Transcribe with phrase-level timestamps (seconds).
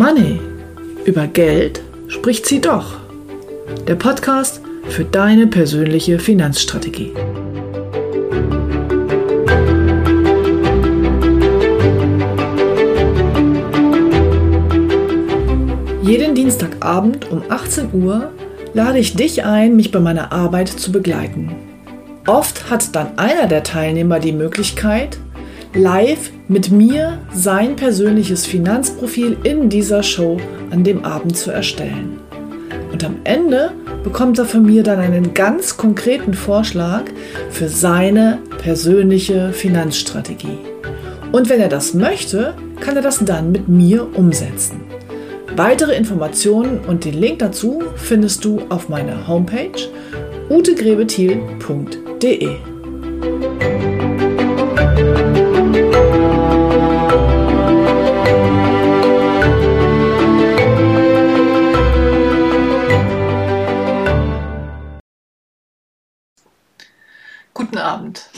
[0.00, 0.40] Money.
[1.04, 2.96] Über Geld spricht sie doch.
[3.86, 7.12] Der Podcast für deine persönliche Finanzstrategie.
[16.02, 18.32] Jeden Dienstagabend um 18 Uhr
[18.72, 21.54] lade ich dich ein, mich bei meiner Arbeit zu begleiten.
[22.26, 25.18] Oft hat dann einer der Teilnehmer die Möglichkeit,
[25.74, 30.38] live mit mir sein persönliches Finanzprofil in dieser Show
[30.70, 32.18] an dem Abend zu erstellen.
[32.92, 37.04] Und am Ende bekommt er von mir dann einen ganz konkreten Vorschlag
[37.50, 40.58] für seine persönliche Finanzstrategie.
[41.32, 44.80] Und wenn er das möchte, kann er das dann mit mir umsetzen.
[45.56, 49.70] Weitere Informationen und den Link dazu findest du auf meiner Homepage
[50.48, 52.69] utegrebethiel.de.
[55.60, 55.72] Guten
[67.76, 68.30] Abend.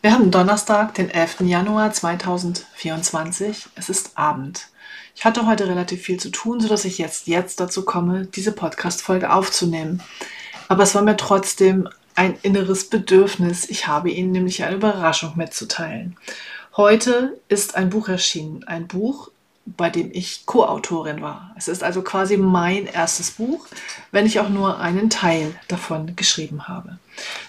[0.00, 1.40] Wir haben Donnerstag, den 11.
[1.40, 3.68] Januar 2024.
[3.74, 4.68] Es ist Abend.
[5.14, 9.30] Ich hatte heute relativ viel zu tun, sodass ich jetzt, jetzt dazu komme, diese Podcast-Folge
[9.30, 10.02] aufzunehmen.
[10.68, 13.68] Aber es war mir trotzdem ein inneres Bedürfnis.
[13.68, 16.16] Ich habe Ihnen nämlich eine Überraschung mitzuteilen.
[16.76, 18.62] Heute ist ein Buch erschienen.
[18.62, 19.32] Ein Buch,
[19.66, 21.52] bei dem ich Co-Autorin war.
[21.58, 23.66] Es ist also quasi mein erstes Buch,
[24.12, 26.98] wenn ich auch nur einen Teil davon geschrieben habe.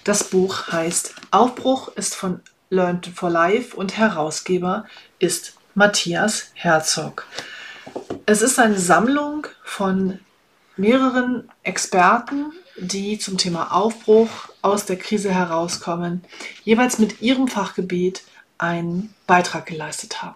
[0.04, 2.40] Das Buch heißt Aufbruch ist von
[2.72, 4.86] Learn for Life und Herausgeber
[5.20, 7.28] ist Matthias Herzog.
[8.26, 10.20] Es ist eine Sammlung von
[10.78, 14.30] mehreren Experten, die zum Thema Aufbruch
[14.64, 16.24] aus der Krise herauskommen,
[16.64, 18.24] jeweils mit ihrem Fachgebiet
[18.62, 20.36] einen Beitrag geleistet haben.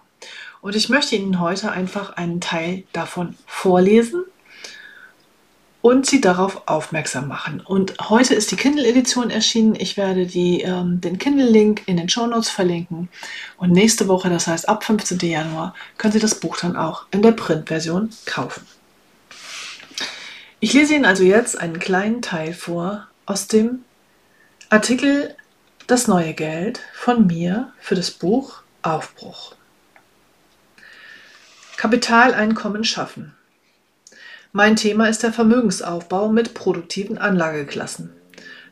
[0.60, 4.24] Und ich möchte Ihnen heute einfach einen Teil davon vorlesen
[5.80, 7.60] und Sie darauf aufmerksam machen.
[7.60, 9.76] Und heute ist die Kindle-Edition erschienen.
[9.76, 13.08] Ich werde die, ähm, den Kindle-Link in den Show Notes verlinken.
[13.58, 15.18] Und nächste Woche, das heißt ab 15.
[15.20, 18.66] Januar, können Sie das Buch dann auch in der Printversion kaufen.
[20.58, 23.84] Ich lese Ihnen also jetzt einen kleinen Teil vor aus dem
[24.70, 25.36] Artikel
[25.86, 29.54] Das neue Geld von mir für das Buch Aufbruch.
[31.76, 33.36] Kapitaleinkommen schaffen.
[34.50, 38.10] Mein Thema ist der Vermögensaufbau mit produktiven Anlageklassen.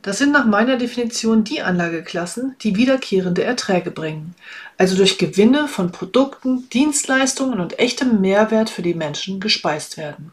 [0.02, 4.34] Das sind nach meiner Definition die Anlageklassen, die wiederkehrende Erträge bringen,
[4.76, 10.32] also durch Gewinne von Produkten, Dienstleistungen und echtem Mehrwert für die Menschen gespeist werden.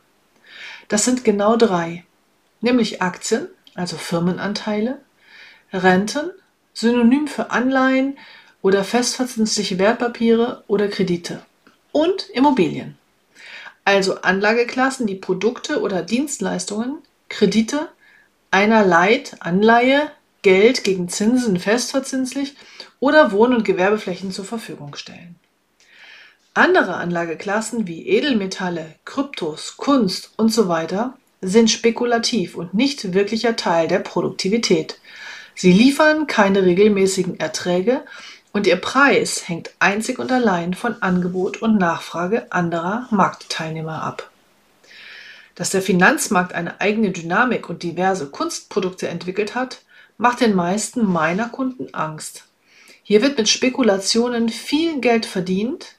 [0.88, 2.06] Das sind genau drei,
[2.60, 5.00] nämlich Aktien, also Firmenanteile,
[5.72, 6.32] Renten,
[6.74, 8.18] synonym für Anleihen
[8.62, 11.44] oder festverzinsliche Wertpapiere oder Kredite
[11.92, 12.98] und Immobilien.
[13.84, 17.00] Also Anlageklassen, die Produkte oder Dienstleistungen,
[17.30, 17.90] Kredite,
[18.52, 20.12] einer Leit, Anleihe,
[20.42, 22.56] Geld gegen Zinsen festverzinslich
[23.00, 25.36] oder Wohn- und Gewerbeflächen zur Verfügung stellen.
[26.54, 30.68] Andere Anlageklassen wie Edelmetalle, Kryptos, Kunst und so
[31.42, 35.00] sind spekulativ und nicht wirklicher Teil der Produktivität.
[35.62, 38.04] Sie liefern keine regelmäßigen Erträge
[38.52, 44.32] und ihr Preis hängt einzig und allein von Angebot und Nachfrage anderer Marktteilnehmer ab.
[45.54, 49.84] Dass der Finanzmarkt eine eigene Dynamik und diverse Kunstprodukte entwickelt hat,
[50.18, 52.46] macht den meisten meiner Kunden Angst.
[53.04, 55.94] Hier wird mit Spekulationen viel Geld verdient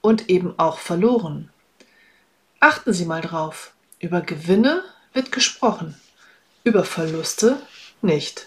[0.00, 1.50] und eben auch verloren.
[2.60, 6.00] Achten Sie mal drauf, über Gewinne wird gesprochen,
[6.62, 7.60] über Verluste
[8.00, 8.46] nicht.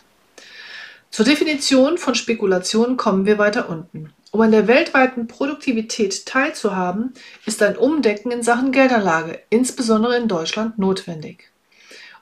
[1.16, 4.12] Zur Definition von Spekulation kommen wir weiter unten.
[4.32, 7.14] Um an der weltweiten Produktivität teilzuhaben,
[7.46, 11.50] ist ein Umdecken in Sachen Geldanlage, insbesondere in Deutschland, notwendig.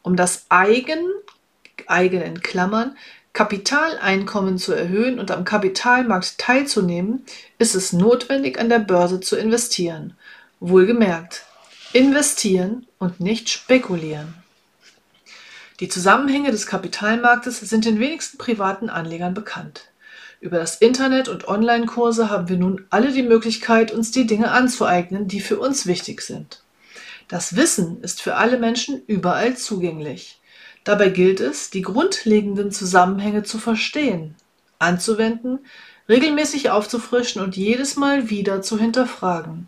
[0.04, 1.08] Um das Eigen,
[1.88, 2.96] eigenen Klammern,
[3.34, 7.26] Kapitaleinkommen zu erhöhen und am Kapitalmarkt teilzunehmen,
[7.58, 10.16] ist es notwendig, an der Börse zu investieren.
[10.60, 11.46] Wohlgemerkt,
[11.94, 14.43] investieren und nicht spekulieren.
[15.84, 19.90] Die Zusammenhänge des Kapitalmarktes sind den wenigsten privaten Anlegern bekannt.
[20.40, 25.28] Über das Internet und Online-Kurse haben wir nun alle die Möglichkeit, uns die Dinge anzueignen,
[25.28, 26.64] die für uns wichtig sind.
[27.28, 30.40] Das Wissen ist für alle Menschen überall zugänglich.
[30.86, 34.36] Dabei gilt es, die grundlegenden Zusammenhänge zu verstehen,
[34.80, 35.60] anzuwenden,
[36.08, 39.68] regelmäßig aufzufrischen und jedes Mal wieder zu hinterfragen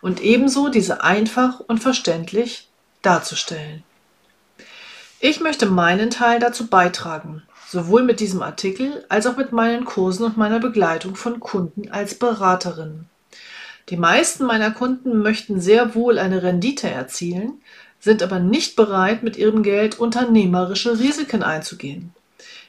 [0.00, 2.70] und ebenso diese einfach und verständlich
[3.02, 3.84] darzustellen.
[5.22, 10.24] Ich möchte meinen Teil dazu beitragen, sowohl mit diesem Artikel als auch mit meinen Kursen
[10.24, 13.04] und meiner Begleitung von Kunden als Beraterin.
[13.90, 17.60] Die meisten meiner Kunden möchten sehr wohl eine Rendite erzielen,
[17.98, 22.14] sind aber nicht bereit, mit ihrem Geld unternehmerische Risiken einzugehen.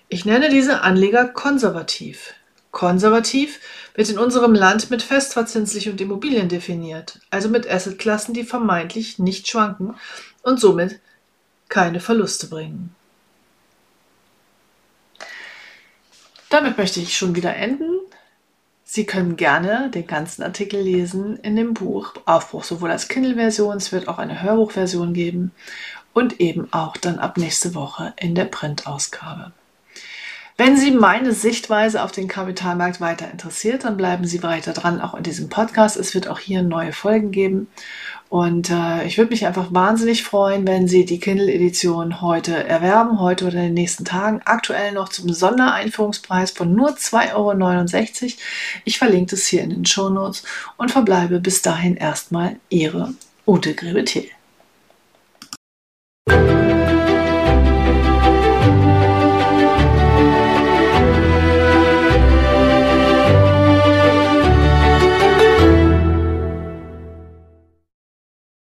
[0.09, 2.33] Ich nenne diese Anleger konservativ.
[2.71, 3.61] Konservativ
[3.95, 9.47] wird in unserem Land mit festverzinslich und Immobilien definiert, also mit Assetklassen, die vermeintlich nicht
[9.47, 9.95] schwanken
[10.43, 10.99] und somit
[11.71, 12.93] keine Verluste bringen.
[16.49, 17.97] Damit möchte ich schon wieder enden.
[18.83, 23.93] Sie können gerne den ganzen Artikel lesen in dem Buch Aufbruch, sowohl als Kindle-Version, es
[23.93, 25.51] wird auch eine Hörbuchversion geben
[26.13, 29.53] und eben auch dann ab nächste Woche in der Printausgabe.
[30.63, 35.15] Wenn Sie meine Sichtweise auf den Kapitalmarkt weiter interessiert, dann bleiben Sie weiter dran, auch
[35.15, 35.97] in diesem Podcast.
[35.97, 37.67] Es wird auch hier neue Folgen geben.
[38.29, 43.47] Und äh, ich würde mich einfach wahnsinnig freuen, wenn Sie die Kindle-Edition heute erwerben, heute
[43.47, 44.41] oder in den nächsten Tagen.
[44.45, 47.33] Aktuell noch zum Sondereinführungspreis von nur 2,69
[48.23, 48.33] Euro.
[48.85, 50.43] Ich verlinke es hier in den Show Notes
[50.77, 53.15] und verbleibe bis dahin erstmal Ihre
[53.47, 54.25] Ute Grebetier.